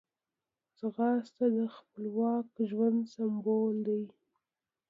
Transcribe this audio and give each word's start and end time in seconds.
ځغاسته 0.77 1.45
د 1.57 1.59
خپلواک 1.75 2.47
ژوند 2.69 2.99
سمبول 3.13 3.75
دی 3.87 4.03